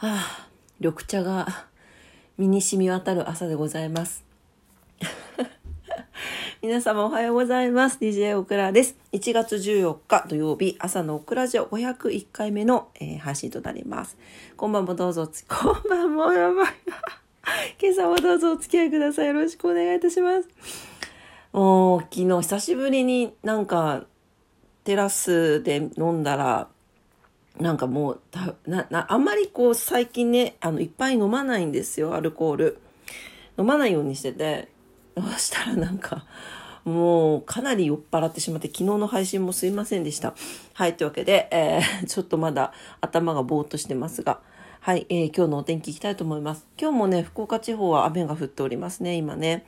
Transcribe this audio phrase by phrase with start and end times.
[0.00, 0.48] はあ、
[0.78, 1.66] 緑茶が
[2.38, 4.24] 身に染み渡る朝でございます。
[6.62, 7.98] 皆様おはようございます。
[8.00, 8.96] DJ オクラです。
[9.12, 14.16] 1月14日土曜日朝のオクラジオ501回目の、えー、配信となります。
[14.56, 16.72] こんばんもどうぞこんばんもやばい。
[17.78, 19.26] 今朝もどうぞお付き合いください。
[19.26, 20.48] よろしくお願いいたします。
[21.52, 24.06] もう昨日久しぶりになんか
[24.84, 26.68] テラスで飲んだら
[27.58, 28.20] なんかもう
[28.66, 32.78] ななあんまりこう最近ねあのいっぱい飲まないんですよアルコール。
[33.58, 34.68] 飲まないようにしてて
[35.16, 36.24] そしたらなんか
[36.84, 40.34] もうかなり酔っ払ってしまって昨日の配信もすいませんでした。
[40.72, 44.40] はいというわけで、えー、ちょっとまだ頭がぼーっとしてますが
[44.82, 46.66] はい、えー、今日のお天気いきたいと思います。
[46.80, 49.66] 今日もね福岡地方は雨が降っておりますね今ね。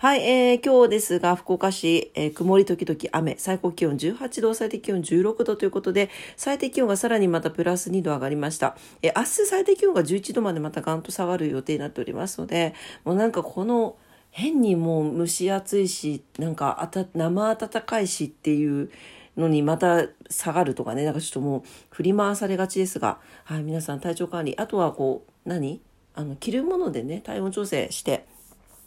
[0.00, 8.76] はい、えー、今日ですが、福岡市、えー、曇り時々雨、最高気温18度、最低気温16度ということで、最低気温がさらにまたプラス2度上がりました。
[9.02, 13.96] えー、明日最低気温が11度までまたガンと下がる予定になっておりますので、もうなんかこの、
[14.30, 18.90] 変にもう蒸し暑いし、なんかあた生暖かいしっていう
[19.38, 25.80] のにまた下がるとかね、なんかちょっともう振り回されがちですが、はい、皆さん体調管理、あとはこう、何？
[26.14, 28.26] あの、着るものでね、体温調整して、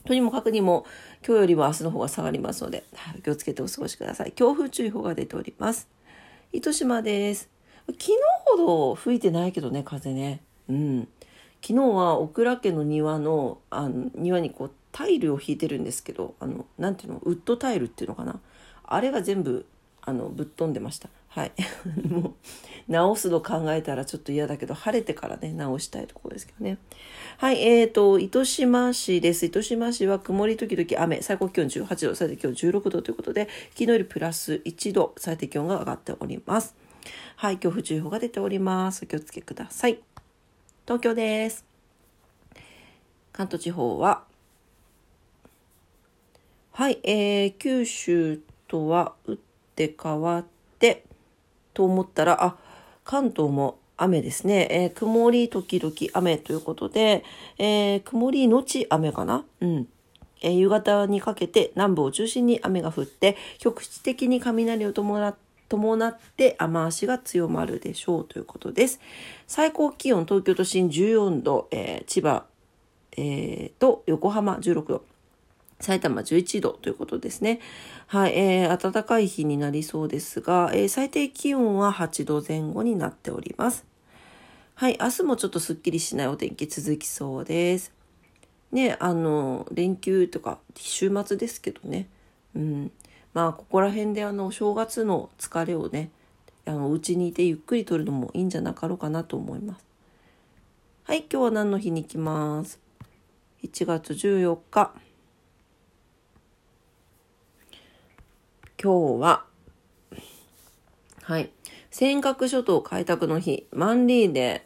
[0.03, 0.85] とにもかくにも
[1.25, 4.33] 今日よりも明日の方が下がりますので、はい、気をつけてお過ごしください。
[4.33, 5.87] 強風注意報が出ております。
[6.51, 7.49] 糸島です。
[7.87, 8.11] 昨日
[8.45, 10.41] ほど吹いてないけどね、風ね。
[10.67, 11.07] うん。
[11.61, 18.39] 昨日はオクラ家の庭のあの庭にこうタイルを引いてるんですけど、あの、なんていうの、ウッドタイルっていうのかな。
[18.83, 19.65] あれが全部
[20.03, 21.09] あのぶっ飛んでました。
[21.29, 21.51] はい。
[22.09, 22.33] もう
[22.91, 26.77] 直すの考えたらちょっと嫌だけど、晴れてからね、直したいところですけどね。
[27.37, 29.45] はい、えーと、糸島市です。
[29.45, 36.75] 糸島市は曇り時々雨、最高気温18度、最低気温16度ということで、昨日よりプラス1度、最低気温が上がっております。
[37.37, 39.03] はい、恐怖注意報が出ております。
[39.03, 39.99] お気をつけください。
[40.85, 41.65] 東京です。
[43.31, 44.25] 関東地方は、
[46.73, 49.37] はい、えー、九州とは打
[49.71, 50.45] って変わっ
[50.79, 51.05] て、
[51.73, 52.57] と思ったら、あ、
[53.03, 54.67] 関東も雨ですね。
[54.69, 57.23] えー、曇り時々雨ということで、
[57.57, 59.45] えー、曇りのち雨かな？
[59.61, 59.87] うん。
[60.41, 65.39] えー、夕方にかけて南部を中心に雨が降って、局地的に雷を伴って
[65.71, 68.99] 伴って雨足が強まるでしょうということです。
[69.47, 72.43] 最高気温東京都心14度、えー、千葉、
[73.15, 75.05] えー、と横浜16度。
[75.81, 77.59] 埼玉11度ということですね。
[78.07, 83.85] はい、えー、暖かい日になりそうですが、えー、最低気温は8度前後になっております。
[84.75, 87.91] はい、明日もちょっとすっきりしないお天気続きそうです。
[88.71, 92.07] ね、あの、連休とか週末ですけどね。
[92.55, 92.91] うん。
[93.33, 96.09] まあ、ここら辺であの、正月の疲れをね、
[96.65, 99.85] あの、うちにいてゆっくりとるのもいいんじゃなかろうかなと思います。
[101.03, 102.79] はい、今日は何の日に行きます
[103.63, 104.93] ？1月14日。
[108.83, 109.45] 今日は、
[111.21, 111.51] はい、
[111.91, 114.65] 尖閣諸島開拓の日、万里で、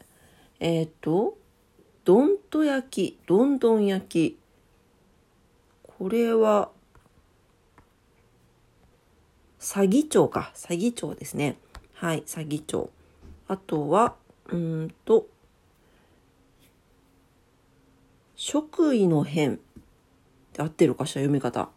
[0.61, 1.37] えっ、ー、と、
[2.05, 4.39] どんと焼き、どんどん焼き。
[5.83, 6.69] これは、
[9.59, 10.53] 詐欺町か。
[10.55, 11.57] 詐欺町ですね。
[11.95, 12.89] はい、詐欺町。
[13.49, 14.15] あとは、
[14.47, 15.27] うんと、
[18.37, 19.59] 職位の変
[20.57, 21.67] 合ってるかしら読み方。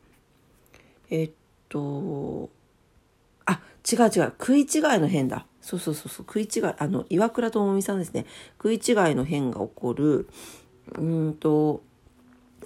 [1.10, 1.30] えっ
[1.68, 2.50] と、
[3.46, 4.66] あ、違う違う、食い違い
[4.98, 5.46] の変だ。
[5.60, 8.26] そうそうそうそう、食い違い、あの、岩倉智美さんですね。
[8.62, 10.28] 食い違いの変が起こる。
[10.96, 11.82] うんと、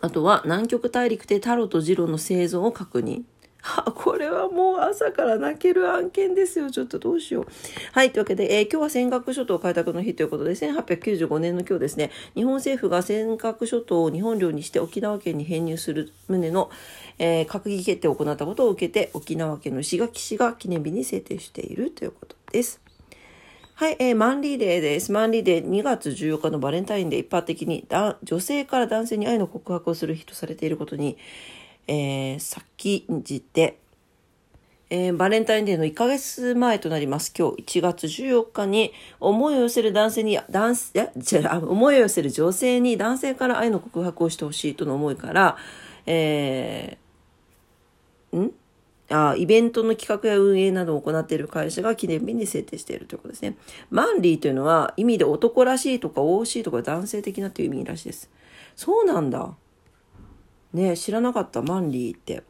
[0.01, 3.23] あとは南極大陸でタロとジロの生存を確認。
[3.63, 6.71] あ、これはもう朝から泣ける案件ですよ。
[6.71, 7.47] ちょっとどうしよう。
[7.93, 8.11] はい。
[8.11, 16.71] というわけで、えー、今日は尖閣諸島開拓の日ということで、1895年の今日ですね、日本政府が尖閣諸島を日本領にして沖縄県に編入する旨の、
[17.19, 22.81] えー、閣議決定を行ったことを受けて、沖縄県の石垣市が記念日に制定しているということです。
[23.75, 25.13] はい、えー、マンリーデーです。
[25.13, 27.87] マンリーデー2月14日のバレンタインで一般的に
[28.23, 31.17] 女性から男性に愛の告白をする日とされていることに、
[31.87, 33.79] えー、先んじて、
[34.91, 37.33] えー、バレンタインデーの1ヶ月前となります。
[37.37, 45.57] 今日1月14日に思いを寄せる男性に、男性、じゃ思いを寄せる女性に男性から愛の告白をしてほしいとの思いから、
[46.07, 48.53] えー、ん？
[49.13, 53.57] あイベントの企画や運営などを行っている会社が記念日に制定しているということですね。
[53.91, 58.31] マンリーというのは意味で男らしいとか惜しいとか男性的なという意味らしいです。
[58.75, 59.55] そうなんだ。
[60.73, 62.43] ね知らなかったマンリーって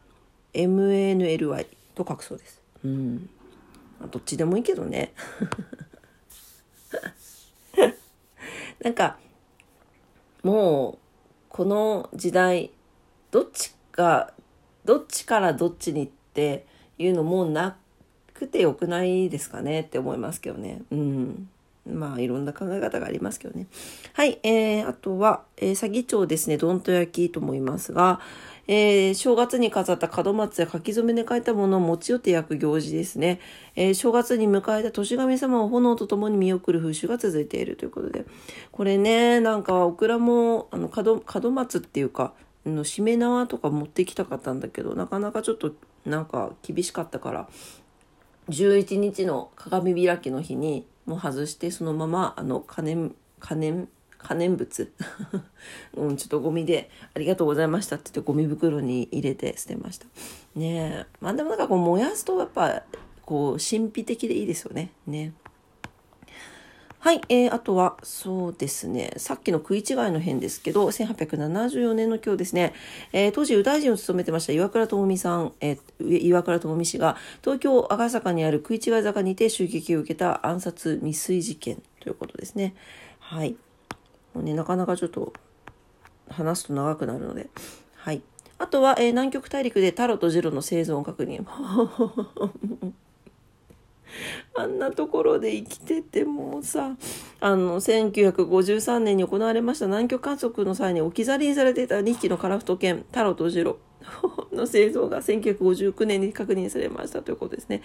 [0.53, 3.29] MNLY と書くそうですうん
[4.11, 5.13] どっちでもいいけどね
[8.83, 9.17] なんか、
[10.43, 10.97] もう、
[11.47, 12.71] この時代、
[13.31, 14.33] どっちか、
[14.83, 16.65] どっちからどっちにって
[16.97, 17.77] いうのもな
[18.33, 20.81] くてよくないですかねって思いますけどね。
[20.91, 21.49] うん。
[21.85, 23.67] まあ、いろんな考え方がありますけどね。
[24.13, 28.21] はい、えー、あとは、えー、詐欺町ですね、どんと焼きと思いますが、
[28.67, 33.41] えー、正月に飾った門松や書き初めで書いたものを持ち寄って焼く行事ですね。
[33.75, 38.25] えー、正月に迎えた年神様を炎と共に見送る風習が続いているということで。
[38.71, 42.33] これね、なんか、オクラも、あの、門、松っていうか、
[42.65, 45.73] の、しめ縄とか持ってきたかったんだけど、なかなかちょっと、
[46.05, 47.49] なんか、厳しかったから、
[48.49, 53.87] 11日の鏡開きの日に、もう外してそのままあの可燃可燃
[54.17, 54.91] 可燃物。
[55.95, 60.05] うん、ちょっとゴミでありがとうございましたって言ってゴミ袋に入れて捨てました。
[60.55, 61.05] ねえ。
[61.19, 62.83] まあでもなんかこう燃やすとやっぱ
[63.25, 64.91] こう神秘的でいいですよね。
[65.05, 65.33] ね。
[67.03, 72.73] はい、えー、あとは、そうですね、さっきの食い違いの辺ですけど、1874年の今日ですね、
[73.11, 82.73] えー、当時、右大臣を務めてました岩倉智美さん、えー、岩倉智美氏が、東京赤坂にある食い違い坂にて襲撃を受けた暗殺未遂事件ということですね。
[83.19, 83.57] はい。
[84.33, 85.33] もうね、なかなかちょっと
[86.29, 87.49] 話すと長くなるので、
[87.97, 88.21] はい。
[88.59, 91.45] あとは、えー、南極大陸でタロとジロの生存確認。
[94.55, 96.95] あんなところで生きててもさ
[97.39, 103.77] あの1953年に行われました南極観測の際に置き去りにされていた2匹のカラフト犬タロとジロ
[104.51, 107.81] の製造が1959年に確認されましたということですね。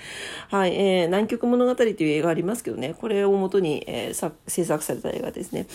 [0.48, 5.66] はい、えー、南極物語という映画ありますけどね、これをもとに、えー、制作された映画ですね。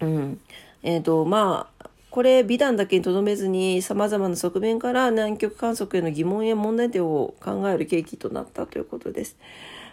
[0.00, 0.40] うん。
[0.82, 1.77] えっ、ー、と、まあ、
[2.10, 9.36] これ美談だけにとどめずにさまざまな側面から南極観測への疑問や問題点を考える契機となったということです。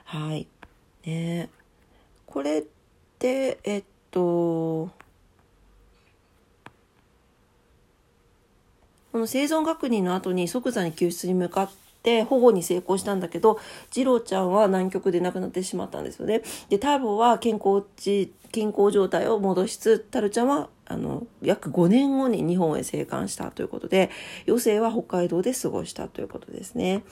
[0.05, 0.47] はい。
[1.05, 1.49] ね
[2.25, 2.63] これっ
[3.19, 4.89] て、えっと、
[9.11, 11.71] この生存確認の後に即座に救出に向かっ
[12.05, 13.59] て保護に成功したんだけど、
[13.89, 16.43] 次郎ちゃんは南極で亡くなってしまったんですよね。
[16.69, 17.83] で、ターボは健康
[18.51, 24.11] 健康状態を戻しつつ、タルちゃんはあの、約5年後に日本へ生還したということで、
[24.47, 27.03] 余生は北海道で過ごしたということですね。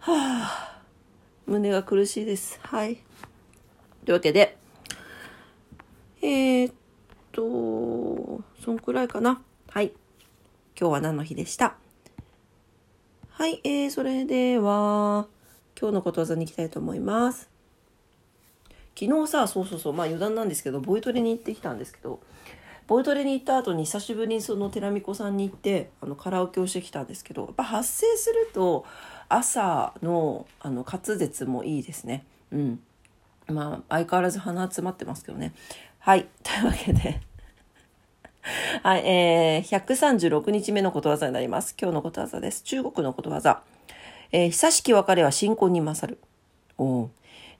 [0.00, 0.82] はあ、
[1.46, 2.58] 胸が苦しいです。
[2.62, 2.96] はい。
[4.04, 4.58] というわけで、
[6.22, 6.74] えー、っ
[7.32, 9.40] と、そんくらいかな。
[9.68, 9.92] はい。
[10.78, 11.76] 今日は何の日でした？
[13.32, 15.26] はい、えー、それでは、
[15.80, 17.48] 今日のことわざに行きたいと思います。
[18.98, 22.20] 昨日さ、そうそうそう、まあ余談なんですけど、ボイトレに行ってきたんですけど、
[22.86, 28.84] ボイトレに行った後に久しぶりにその寺美子さんに行ってあのカラオケをしてきたんですけどやっぱ発生すると
[29.28, 32.26] 朝のあの滑舌もいいですね。
[32.50, 32.80] うん。
[33.46, 35.54] まあ相変わらず鼻詰まってますけどね。
[36.00, 36.26] はい。
[36.42, 37.20] というわけで
[38.82, 41.74] はい、えー、136日目のことわざになります。
[41.80, 42.62] 今日のことわざです。
[42.62, 43.62] 中国のことわざ、
[44.32, 46.18] えー、久しき別れは新婚に勝る。
[46.78, 47.10] お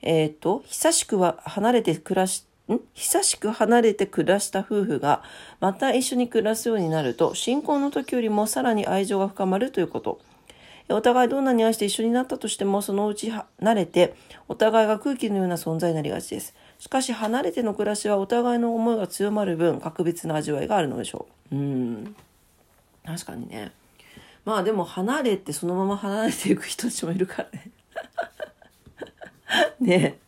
[0.03, 2.81] えっ、ー、と久しくは離れて暮らしん？
[2.95, 5.23] 久しく離れて暮らした夫婦が
[5.61, 10.21] また一緒に暮らすようになると新婚の時よりもさらに愛情が深まるということ。
[10.89, 14.15] お互いどんなに愛して一緒になったとしてもそのうち慣れて
[14.49, 16.53] お互いが空気のような存在になりがちです。
[16.81, 21.55] しかし離れての暮らしはお互いの思いが強まる分格別な味わいがあるのでしょう。
[21.55, 22.17] うん。
[23.05, 23.71] 確かにね。
[24.47, 27.71] まあでも離れてそのまま離れていく人たちもいるからね。
[29.79, 30.19] ね。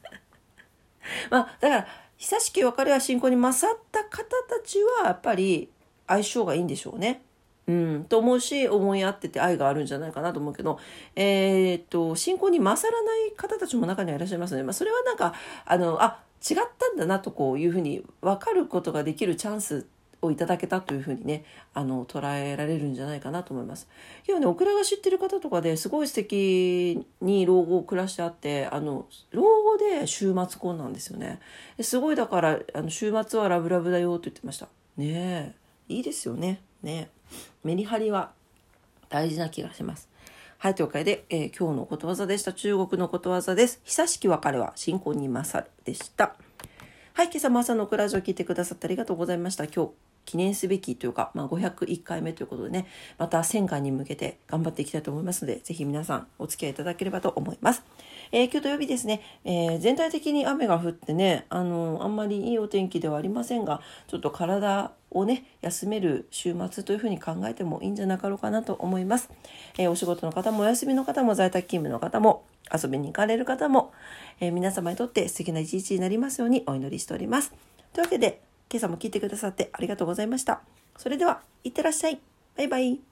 [1.31, 1.87] まあだから
[2.19, 5.71] 久しき別れは信仰に勝った方たちはやっぱり
[6.07, 7.23] 相性がいいんでしょうね。
[7.67, 10.79] うん、と思うし思い合ってて愛があるんじゃないかなと思うけど、
[11.17, 15.33] えー、っと信仰に勝らない方たちも中にはいらっしゃいますので、まあ、それはなんか
[15.65, 16.19] あのあ
[16.49, 19.87] 違ったんだなとこういうふうに分かることができるチャンス
[20.23, 21.45] をいただけたというふうにね
[21.75, 23.89] あの捉えられるんじゃないかなと思います。
[24.27, 31.41] 今日ねオクラが知ってる方とかですごい素敵に老後を暮らしてあってあの老後で週末婚なんですよね。
[31.81, 34.69] すごいだからあの週末はラブラブだよと言ってました。
[34.97, 35.55] ね
[35.89, 36.61] えいいですよね。
[36.83, 37.11] ね
[37.65, 38.33] メリハリは
[39.09, 40.12] 大事な気がします。
[40.63, 42.53] はい、というわけで、えー、今日のことわざでした。
[42.53, 43.81] 中国のことわざです。
[43.83, 46.37] 久しき別れは新婚に勝るでした。
[47.15, 49.65] はい、今朝も朝のクラジオを聞いてくださってありがとうございました。
[49.65, 49.91] 今日
[50.25, 52.87] 記念すべきというか、まあ、501回目ということでね
[53.19, 57.83] また1000回に向けて頑張っていきたいと思いますのでぜひ皆さんお付き合いいただければと思います。
[58.31, 69.29] えー、今日土曜日ですね、えー、全体的に雨が降ってねあのあんまりいいお天気ではありませんがちょっと体をね休める週末というふうに考えてもいいんじゃなかろうかなと思います。
[69.77, 73.93] えー、お仕事の方もお休みの方も在宅勤務の方も遊びに行かれる方も、
[74.41, 77.53] え皆様にとって素敵な一日になりますようにお祈りしております。
[77.93, 78.41] というわけで、
[78.73, 80.63] 今朝も聞いてくださってありがとうございました。
[80.97, 82.23] それでは、いってらっしゃい。
[82.57, 83.12] バイバイ。